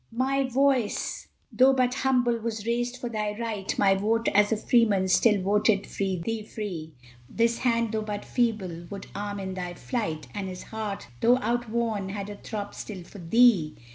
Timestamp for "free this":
6.41-7.59